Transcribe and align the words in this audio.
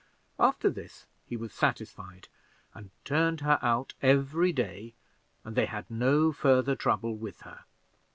After 0.39 0.67
this 0.71 1.05
he 1.27 1.37
was 1.37 1.53
satisfied, 1.53 2.27
and 2.73 2.89
turned 3.05 3.41
her 3.41 3.59
out 3.61 3.93
every 4.01 4.51
day, 4.51 4.95
and 5.43 5.55
they 5.55 5.67
had 5.67 5.91
no 5.91 6.31
further 6.31 6.75
trouble 6.75 7.15
with 7.15 7.41
her. 7.41 7.65